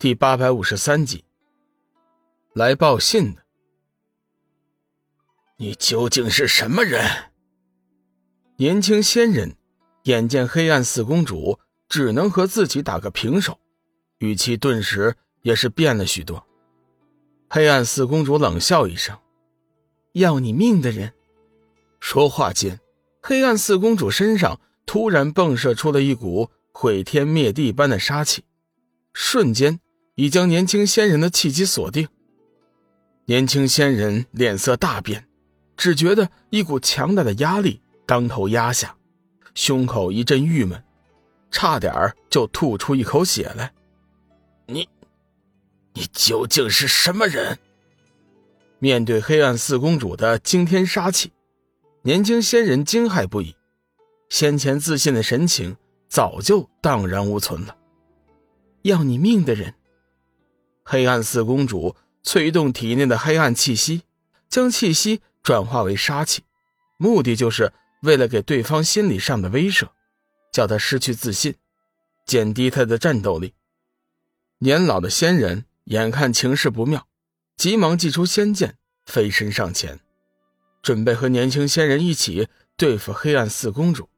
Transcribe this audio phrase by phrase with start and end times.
[0.00, 1.24] 第八百五十三集，
[2.52, 3.42] 来报信的，
[5.56, 7.04] 你究竟是什么人？
[8.58, 9.56] 年轻仙人
[10.04, 11.58] 眼见黑暗四公主
[11.88, 13.58] 只能和自己打个平手，
[14.18, 16.46] 语气顿时也是变了许多。
[17.50, 19.18] 黑暗四公主冷笑一声
[20.14, 21.12] ：“要你命的人。”
[21.98, 22.78] 说话间，
[23.20, 28.44] 黑暗四公主身上突然迸射出了一股毁天灭地般的杀气，
[29.12, 29.80] 瞬间。
[30.18, 32.08] 已将年轻仙人的气机锁定。
[33.26, 35.28] 年轻仙人脸色大变，
[35.76, 38.96] 只觉得一股强大的压力当头压下，
[39.54, 40.82] 胸口一阵郁闷，
[41.52, 43.72] 差点就吐出一口血来。
[44.66, 44.88] 你，
[45.94, 47.56] 你究竟是什么人？
[48.80, 51.30] 面对黑暗四公主的惊天杀气，
[52.02, 53.54] 年轻仙人惊骇不已，
[54.28, 55.76] 先前自信的神情
[56.08, 57.76] 早就荡然无存了。
[58.82, 59.72] 要你命的人。
[60.90, 64.04] 黑暗四公主催动体内的黑暗气息，
[64.48, 66.44] 将气息转化为杀气，
[66.96, 69.90] 目的就是为了给对方心理上的威慑，
[70.50, 71.54] 叫他失去自信，
[72.24, 73.52] 减低他的战斗力。
[74.60, 77.06] 年老的仙人眼看情势不妙，
[77.54, 80.00] 急忙祭出仙剑，飞身上前，
[80.80, 84.08] 准备和年轻仙人一起对付黑暗四公主。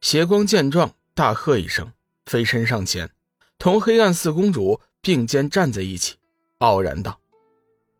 [0.00, 1.92] 邪光见状，大喝一声，
[2.24, 3.10] 飞身上前，
[3.58, 4.80] 同黑暗四公主。
[5.00, 6.16] 并肩站在一起，
[6.58, 7.18] 傲然道：“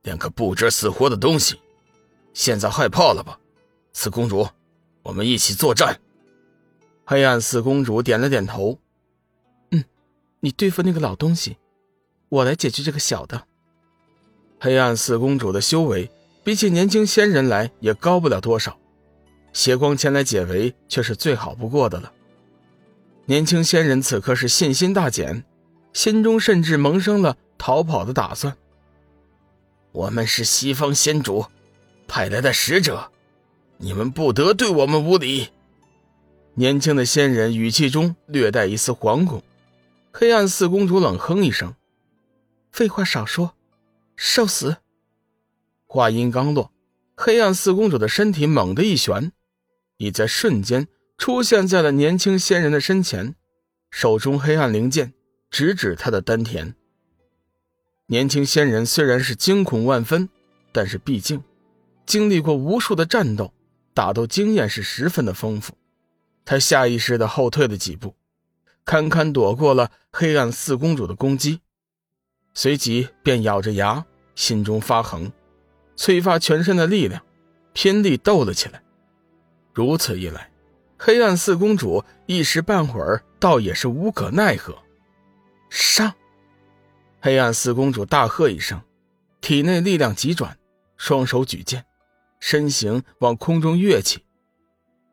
[0.03, 1.59] 两个不知死活的东西，
[2.35, 3.39] 现在害怕了吧？
[3.93, 4.49] 四公主，
[5.03, 5.99] 我们一起作战。”
[7.05, 8.79] 黑暗四公主点了点头
[9.73, 9.83] ：“嗯，
[10.41, 11.57] 你对付那个老东西，
[12.29, 13.47] 我来解决这个小的。”
[14.61, 16.11] 黑暗四公主的修为
[16.45, 18.79] 比起年轻仙人来也高不了多少，
[19.53, 22.13] 邪光前来解围却是最好不过的了。
[23.25, 25.43] 年轻仙人此刻是信心大减。
[25.93, 28.57] 心中甚至萌生了逃跑的打算。
[29.93, 31.47] 我们是西方仙主
[32.07, 33.11] 派来的使者，
[33.79, 35.49] 你们不得对我们无礼。
[36.55, 39.43] 年轻的仙人语气中略带一丝惶恐。
[40.13, 41.75] 黑暗四公主冷哼一声
[42.73, 43.55] ：“废话少说，
[44.17, 44.79] 受死！”
[45.87, 46.73] 话音刚落，
[47.17, 49.33] 黑暗四公主的身体猛地一旋，
[49.99, 53.35] 已在瞬间出现在了年轻仙人的身前，
[53.91, 55.15] 手中黑暗灵剑。
[55.51, 56.75] 直指他的丹田。
[58.07, 60.29] 年轻仙人虽然是惊恐万分，
[60.73, 61.43] 但是毕竟
[62.07, 63.53] 经历过无数的战斗，
[63.95, 65.75] 打斗经验是十分的丰富。
[66.45, 68.15] 他下意识的后退了几步，
[68.85, 71.61] 堪堪躲过了黑暗四公主的攻击，
[72.55, 75.31] 随即便咬着牙，心中发横，
[75.95, 77.23] 催发全身的力量，
[77.73, 78.83] 拼力斗了起来。
[79.73, 80.51] 如此一来，
[80.99, 84.77] 黑暗四公主一时半会儿倒也是无可奈何。
[85.71, 86.15] 上！
[87.23, 88.83] 黑暗四公主大喝一声，
[89.41, 90.59] 体内力量急转，
[90.97, 91.87] 双手举剑，
[92.41, 94.25] 身形往空中跃起，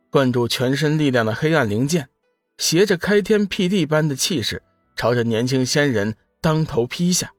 [0.09, 2.09] 灌注全身力量的黑暗灵剑，
[2.57, 4.63] 携着开天辟地般的气势，
[4.95, 7.31] 朝着年轻仙人当头劈下。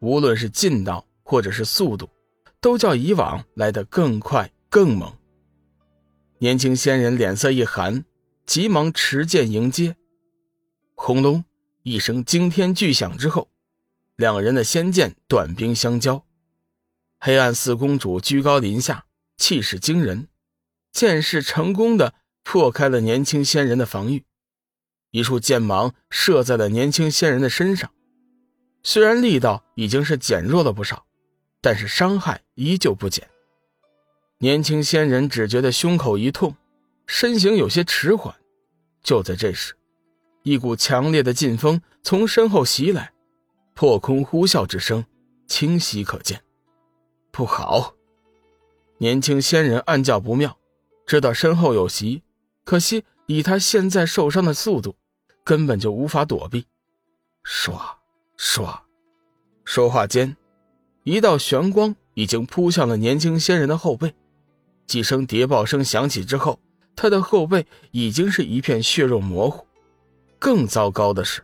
[0.00, 2.10] 无论是劲道或者是速度，
[2.60, 5.16] 都较以往来得更快更猛。
[6.38, 8.04] 年轻仙人脸色一寒，
[8.46, 9.94] 急忙持剑迎接。
[10.94, 11.44] 轰隆！
[11.82, 13.50] 一声惊天巨响之后，
[14.16, 16.24] 两人的仙剑短兵相交。
[17.18, 19.06] 黑暗四公主居高临下，
[19.36, 20.28] 气势惊人，
[20.92, 24.24] 剑势成功的破开了年轻仙人的防御。
[25.10, 27.92] 一束剑芒射在了年轻仙人的身上，
[28.82, 31.04] 虽然力道已经是减弱了不少，
[31.60, 33.28] 但是伤害依旧不减。
[34.38, 36.56] 年轻仙人只觉得胸口一痛，
[37.06, 38.34] 身形有些迟缓。
[39.02, 39.74] 就在这时，
[40.42, 43.12] 一股强烈的劲风从身后袭来，
[43.74, 45.04] 破空呼啸之声
[45.46, 46.42] 清晰可见。
[47.30, 47.94] 不好！
[48.98, 50.58] 年轻仙人暗叫不妙，
[51.06, 52.22] 知道身后有袭，
[52.64, 54.96] 可惜以他现在受伤的速度，
[55.44, 56.66] 根本就无法躲避。
[57.44, 57.80] 唰
[58.36, 58.80] 唰，
[59.64, 60.36] 说话间，
[61.04, 64.14] 一道玄光已经扑向了年轻仙人的后背。
[64.86, 66.60] 几声谍报声响起之后，
[66.94, 69.66] 他的后背已经是一片血肉模糊。
[70.42, 71.40] 更糟糕的是，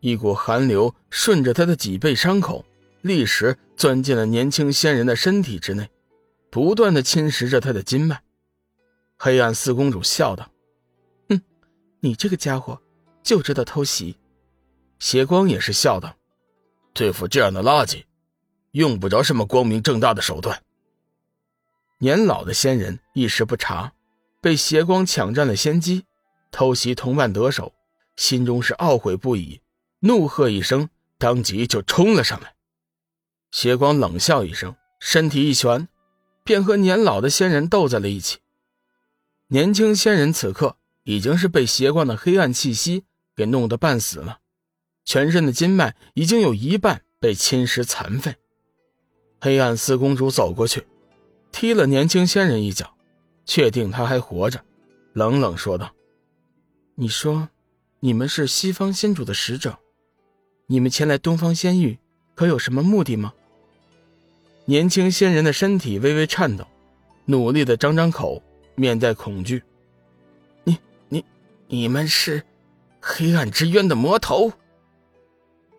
[0.00, 2.64] 一股寒流顺着他的脊背伤口，
[3.00, 5.88] 立时钻进了年轻仙人的身体之内，
[6.50, 8.20] 不断的侵蚀着他的筋脉。
[9.16, 10.50] 黑暗四公主笑道
[11.30, 11.40] ：“哼，
[12.00, 12.82] 你这个家伙
[13.22, 14.16] 就知道偷袭。”
[14.98, 16.16] 邪光也是笑道
[16.92, 18.02] ：“对付这样的垃圾，
[18.72, 20.60] 用不着什么光明正大的手段。”
[21.98, 23.92] 年老的仙人一时不察，
[24.40, 26.04] 被邪光抢占了先机，
[26.50, 27.72] 偷袭同伴得手。
[28.18, 29.60] 心中是懊悔不已，
[30.00, 30.88] 怒喝一声，
[31.18, 32.56] 当即就冲了上来。
[33.52, 35.86] 邪光冷笑一声，身体一旋，
[36.42, 38.38] 便和年老的仙人斗在了一起。
[39.46, 43.04] 年轻仙人此刻已经是被邪光的黑暗气息
[43.36, 44.40] 给弄得半死了，
[45.04, 48.34] 全身的筋脉已经有一半被侵蚀残废。
[49.40, 50.88] 黑暗四公主走过去，
[51.52, 52.96] 踢了年轻仙人一脚，
[53.46, 54.64] 确定他还活着，
[55.12, 55.94] 冷冷说道
[56.96, 57.48] ：“你说，
[58.00, 59.76] 你们是西方仙主的使者，
[60.66, 61.98] 你们前来东方仙域，
[62.36, 63.32] 可有什么目的吗？”
[64.66, 66.64] 年轻仙人的身体微微颤抖，
[67.24, 68.40] 努力的张张口，
[68.76, 69.62] 面带恐惧。
[70.62, 70.78] 你、
[71.08, 71.24] 你、
[71.66, 72.44] 你们是
[73.00, 74.52] 黑暗之渊的魔头？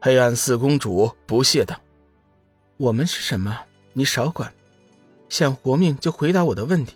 [0.01, 1.79] 黑暗四公主不屑道
[2.75, 3.57] ：“我们是什么？
[3.93, 4.53] 你少管，
[5.29, 6.95] 想活命就回答我的问题，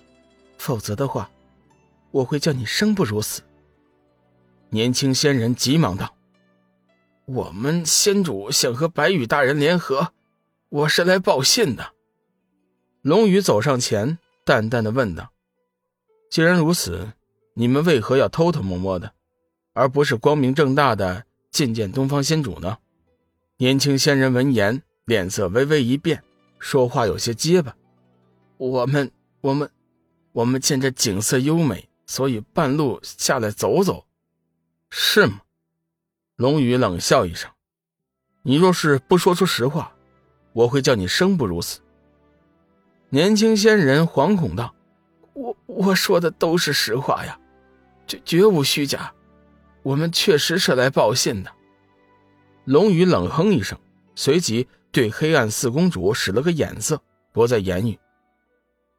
[0.57, 1.29] 否则的话，
[2.11, 3.41] 我会叫你生不如死。”
[4.73, 6.15] 年轻仙人急忙道
[7.27, 10.13] ：“我们仙主想和白羽大人联合。”
[10.69, 11.91] 我是来报信的。
[13.03, 15.31] 龙宇走上前，淡淡的问道
[16.31, 17.13] ：“既然如此，
[17.53, 19.13] 你们为何要偷偷摸摸的，
[19.73, 22.79] 而不是光明正大的觐见东方仙主呢？”
[23.57, 26.23] 年轻仙人闻言，脸色微微一变，
[26.57, 27.75] 说话有些结巴
[28.57, 29.11] ：“我们，
[29.41, 29.69] 我们，
[30.31, 34.07] 我们见这景色优美，所以半路下来走走，
[34.95, 35.41] 是吗？”
[36.37, 37.49] 龙宇冷笑一声
[38.43, 39.91] ：“你若是不说出实话。”
[40.53, 41.79] 我会叫你生不如死。
[43.09, 44.75] 年轻仙人惶恐道
[45.33, 47.39] ：“我我说的都是实话呀，
[48.05, 49.11] 绝绝无虚假。
[49.81, 51.51] 我们确实是来报信的。”
[52.65, 53.79] 龙宇冷哼一声，
[54.13, 57.01] 随即对黑暗四公主使了个眼色，
[57.31, 57.97] 不再言语。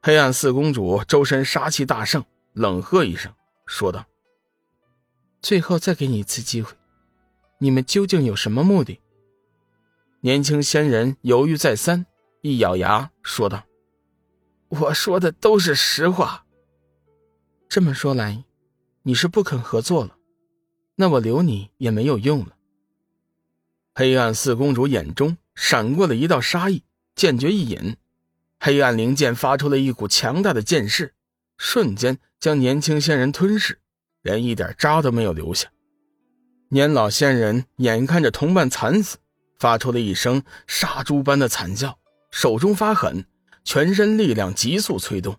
[0.02, 2.24] 黑暗四公主周身杀气大盛，
[2.54, 3.32] 冷喝一声，
[3.64, 4.04] 说道
[5.44, 6.72] ：“最后再给你一次机会，
[7.58, 8.98] 你们究竟有什么目的？”
[10.22, 12.06] 年轻仙人犹豫再三，
[12.40, 13.66] 一咬牙说道
[14.68, 16.46] ：“我说的都是实话。
[17.68, 18.42] 这么说来，
[19.02, 20.16] 你是不肯合作了？
[20.94, 22.56] 那我留你也没有用了。”
[23.94, 27.98] 黑暗四公主眼中闪过了一道杀意，剑诀一引，
[28.58, 31.12] 黑暗灵剑发出了一股强大的剑势，
[31.58, 33.78] 瞬间将年轻仙人吞噬，
[34.24, 35.68] 连一点渣都没有留下。
[36.70, 39.16] 年老仙人眼看着同伴惨死。
[39.56, 41.96] 发出了一声杀猪般的惨叫，
[42.30, 43.24] 手中发狠，
[43.62, 45.36] 全身力量急速催动，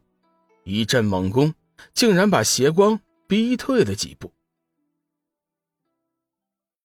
[0.63, 1.53] 一阵猛攻，
[1.93, 4.31] 竟然把邪光逼退了几步。